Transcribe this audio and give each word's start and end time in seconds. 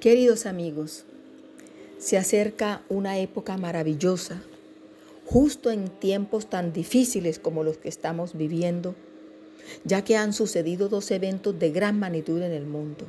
Queridos 0.00 0.46
amigos, 0.46 1.04
se 1.98 2.16
acerca 2.16 2.82
una 2.88 3.18
época 3.18 3.58
maravillosa, 3.58 4.40
justo 5.26 5.70
en 5.70 5.90
tiempos 5.90 6.48
tan 6.48 6.72
difíciles 6.72 7.38
como 7.38 7.64
los 7.64 7.76
que 7.76 7.90
estamos 7.90 8.32
viviendo, 8.32 8.94
ya 9.84 10.02
que 10.02 10.16
han 10.16 10.32
sucedido 10.32 10.88
dos 10.88 11.10
eventos 11.10 11.58
de 11.58 11.70
gran 11.70 11.98
magnitud 11.98 12.40
en 12.40 12.52
el 12.52 12.64
mundo. 12.64 13.04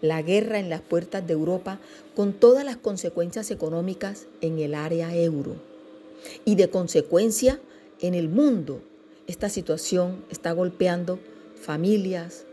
La 0.00 0.22
guerra 0.22 0.60
en 0.60 0.70
las 0.70 0.82
puertas 0.82 1.26
de 1.26 1.32
Europa 1.32 1.80
con 2.14 2.32
todas 2.32 2.64
las 2.64 2.76
consecuencias 2.76 3.50
económicas 3.50 4.26
en 4.40 4.60
el 4.60 4.76
área 4.76 5.12
euro 5.16 5.56
y 6.44 6.54
de 6.54 6.70
consecuencia 6.70 7.58
en 8.00 8.14
el 8.14 8.28
mundo. 8.28 8.82
Esta 9.26 9.48
situación 9.48 10.24
está 10.30 10.52
golpeando 10.52 11.18
familias 11.60 12.44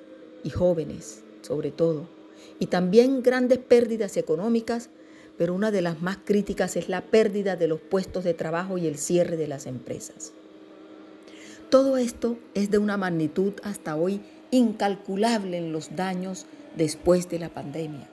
y 0.44 0.50
jóvenes, 0.50 1.22
sobre 1.44 1.70
todo 1.70 2.19
y 2.60 2.68
también 2.68 3.24
grandes 3.24 3.60
pérdidas 3.60 4.18
económicas, 4.18 4.90
pero 5.38 5.54
una 5.54 5.72
de 5.72 5.82
las 5.82 6.02
más 6.02 6.18
críticas 6.24 6.76
es 6.76 6.90
la 6.90 7.02
pérdida 7.02 7.56
de 7.56 7.68
los 7.68 7.80
puestos 7.80 8.24
de 8.24 8.34
trabajo 8.34 8.78
y 8.78 8.88
el 8.88 8.98
cierre 8.98 9.38
de 9.38 9.48
las 9.48 9.66
empresas. 9.66 10.34
Todo 11.70 11.98
esto 11.98 12.38
es 12.56 12.72
de 12.72 12.78
una 12.78 12.98
magnitud 12.98 13.54
hasta 13.64 13.96
hoy 13.96 14.22
incalculable 14.52 15.58
en 15.58 15.72
los 15.72 15.96
daños 15.96 16.46
después 16.76 17.30
de 17.30 17.40
la 17.40 17.50
pandemia. 17.50 18.10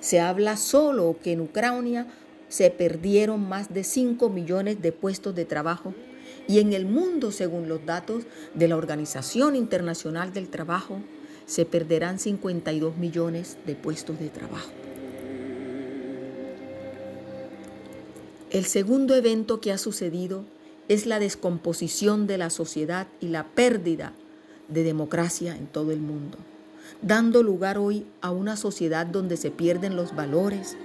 Se 0.00 0.20
habla 0.20 0.56
solo 0.56 1.16
que 1.22 1.32
en 1.32 1.40
Ucrania 1.40 2.06
se 2.48 2.70
perdieron 2.70 3.48
más 3.48 3.72
de 3.72 3.84
5 3.84 4.28
millones 4.28 4.80
de 4.82 4.92
puestos 4.92 5.34
de 5.34 5.44
trabajo 5.44 5.94
y 6.46 6.60
en 6.60 6.72
el 6.72 6.84
mundo, 6.84 7.32
según 7.32 7.68
los 7.68 7.84
datos 7.86 8.24
de 8.54 8.68
la 8.68 8.76
Organización 8.76 9.56
Internacional 9.56 10.32
del 10.32 10.48
Trabajo, 10.48 11.00
se 11.46 11.64
perderán 11.64 12.18
52 12.18 12.96
millones 12.96 13.58
de 13.66 13.74
puestos 13.74 14.18
de 14.18 14.28
trabajo. 14.28 14.70
El 18.50 18.64
segundo 18.64 19.14
evento 19.14 19.60
que 19.60 19.72
ha 19.72 19.78
sucedido 19.78 20.44
es 20.88 21.06
la 21.06 21.18
descomposición 21.18 22.26
de 22.26 22.38
la 22.38 22.50
sociedad 22.50 23.08
y 23.20 23.28
la 23.28 23.44
pérdida 23.48 24.12
de 24.68 24.84
democracia 24.84 25.56
en 25.56 25.66
todo 25.66 25.90
el 25.90 26.00
mundo, 26.00 26.38
dando 27.02 27.42
lugar 27.42 27.78
hoy 27.78 28.06
a 28.20 28.30
una 28.30 28.56
sociedad 28.56 29.06
donde 29.06 29.36
se 29.36 29.50
pierden 29.50 29.96
los 29.96 30.14
valores 30.14 30.76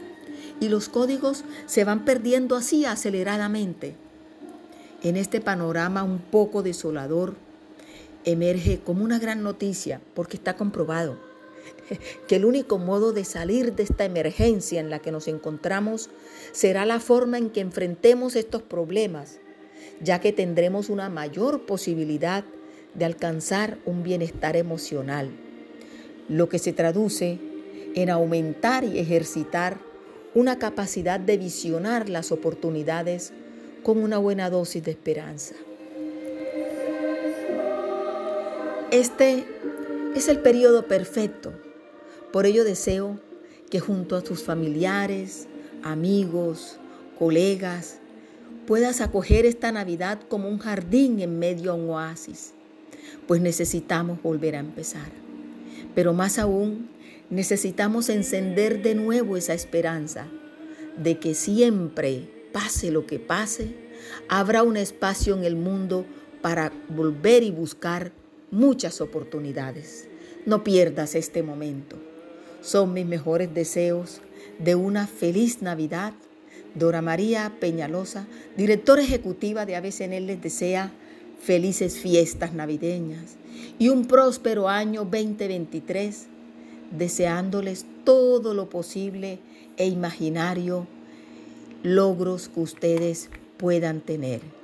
y 0.60 0.70
los 0.70 0.90
códigos 0.90 1.44
se 1.68 1.84
van 1.84 2.06
perdiendo 2.06 2.56
así 2.56 2.86
aceleradamente. 2.86 3.96
En 5.04 5.16
este 5.16 5.40
panorama 5.40 6.04
un 6.04 6.20
poco 6.20 6.64
desolador, 6.64 7.36
emerge 8.32 8.80
como 8.80 9.04
una 9.04 9.20
gran 9.20 9.44
noticia 9.44 10.02
porque 10.14 10.38
está 10.38 10.56
comprobado 10.56 11.18
que 12.28 12.36
el 12.36 12.46
único 12.46 12.78
modo 12.78 13.14
de 13.14 13.26
salir 13.26 13.74
de 13.74 13.84
esta 13.84 14.06
emergencia 14.06 14.80
en 14.80 14.90
la 14.90 15.00
que 15.00 15.12
nos 15.12 15.28
encontramos 15.28 16.10
será 16.52 16.86
la 16.86 17.00
forma 17.00 17.38
en 17.38 17.50
que 17.50 17.62
enfrentemos 17.62 18.36
estos 18.36 18.62
problemas, 18.62 19.40
ya 20.02 20.20
que 20.20 20.32
tendremos 20.32 20.90
una 20.90 21.10
mayor 21.10 21.66
posibilidad 21.66 22.44
de 22.94 23.06
alcanzar 23.06 23.78
un 23.86 24.04
bienestar 24.04 24.56
emocional, 24.56 25.30
lo 26.28 26.50
que 26.50 26.60
se 26.60 26.74
traduce 26.74 27.40
en 27.96 28.10
aumentar 28.10 28.84
y 28.84 29.00
ejercitar 29.00 29.80
una 30.34 30.60
capacidad 30.60 31.20
de 31.20 31.38
visionar 31.38 32.10
las 32.10 32.32
oportunidades 32.32 33.34
con 33.84 33.98
una 33.98 34.18
buena 34.18 34.50
dosis 34.50 34.84
de 34.84 34.92
esperanza. 34.92 35.56
Este 38.92 39.46
es 40.16 40.30
el 40.30 40.40
periodo 40.40 40.88
perfecto. 40.88 41.54
Por 42.34 42.48
ello 42.48 42.64
deseo 42.64 43.20
que 43.70 43.80
junto 43.80 44.16
a 44.16 44.24
tus 44.24 44.42
familiares, 44.42 45.48
amigos, 45.84 46.78
colegas, 47.20 48.00
puedas 48.66 49.02
acoger 49.02 49.46
esta 49.46 49.72
Navidad 49.72 50.20
como 50.28 50.50
un 50.50 50.58
jardín 50.58 51.20
en 51.20 51.38
medio 51.38 51.72
a 51.72 51.76
un 51.76 51.88
oasis, 51.92 52.54
pues 53.28 53.42
necesitamos 53.42 54.24
volver 54.24 54.56
a 54.56 54.60
empezar. 54.60 55.12
Pero 55.94 56.14
más 56.14 56.40
aún, 56.40 56.90
necesitamos 57.30 58.10
encender 58.10 58.82
de 58.82 58.96
nuevo 58.96 59.38
esa 59.38 59.54
esperanza 59.54 60.26
de 60.98 61.20
que 61.20 61.36
siempre, 61.36 62.28
pase 62.52 62.90
lo 62.90 63.06
que 63.06 63.20
pase, 63.20 63.68
habrá 64.30 64.64
un 64.64 64.78
espacio 64.78 65.38
en 65.38 65.44
el 65.44 65.56
mundo 65.56 66.08
para 66.42 66.72
volver 66.90 67.44
y 67.44 67.52
buscar 67.52 68.14
muchas 68.52 69.02
oportunidades. 69.02 70.08
No 70.46 70.64
pierdas 70.64 71.16
este 71.16 71.44
momento. 71.44 71.98
Son 72.62 72.94
mis 72.94 73.06
mejores 73.06 73.54
deseos 73.54 74.22
de 74.60 74.76
una 74.76 75.08
feliz 75.08 75.62
Navidad. 75.62 76.14
Dora 76.76 77.02
María 77.02 77.54
Peñalosa, 77.60 78.28
directora 78.56 79.02
ejecutiva 79.02 79.66
de 79.66 79.76
ABCN, 79.76 80.28
les 80.28 80.42
desea 80.42 80.92
felices 81.42 81.98
fiestas 81.98 82.54
navideñas 82.54 83.38
y 83.80 83.90
un 83.90 84.06
próspero 84.06 84.70
año 84.70 85.02
2023, 85.02 86.28
deseándoles 86.92 87.86
todo 88.04 88.54
lo 88.54 88.70
posible 88.70 89.40
e 89.78 89.88
imaginario 89.88 90.88
logros 91.82 92.50
que 92.50 92.60
ustedes 92.60 93.30
puedan 93.58 94.02
tener. 94.02 94.59